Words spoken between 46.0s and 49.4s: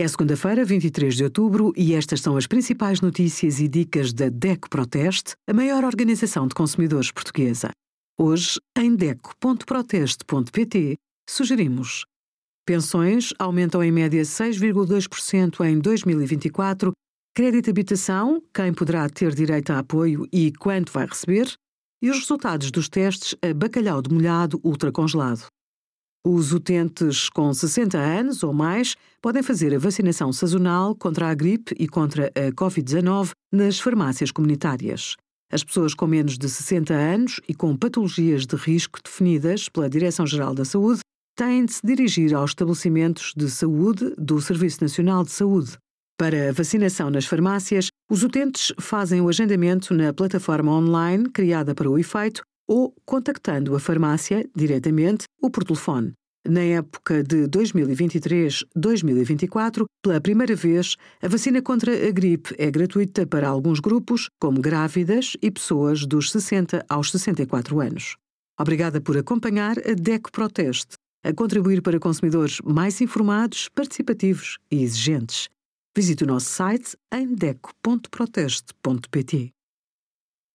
Para a vacinação nas farmácias, os utentes fazem o